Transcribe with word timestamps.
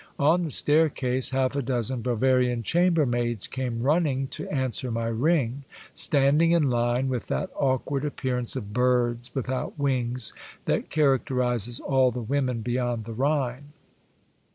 On 0.17 0.41
the 0.41 0.49
staircase 0.49 1.29
half 1.29 1.55
a 1.55 1.61
dozen 1.61 2.01
Bavarian 2.01 2.63
314 2.63 3.03
Monday 3.05 3.29
Tales, 3.35 3.45
chambermaids 3.45 3.47
came 3.47 3.81
running 3.83 4.27
to 4.29 4.49
answer 4.49 4.89
my 4.89 5.05
ring, 5.05 5.63
standing 5.93 6.53
in 6.53 6.71
line, 6.71 7.07
with 7.07 7.27
that 7.27 7.51
awkward 7.55 8.03
appearance 8.03 8.55
of 8.55 8.73
birds 8.73 9.29
without 9.35 9.77
wings 9.77 10.33
that 10.65 10.89
characterizes 10.89 11.79
all 11.79 12.09
the 12.09 12.19
women 12.19 12.61
beyond 12.61 13.05
the 13.05 13.13
Rhine. 13.13 13.73